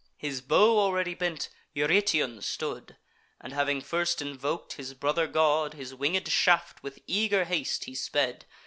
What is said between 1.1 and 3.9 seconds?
bent, Eurytion stood; And, having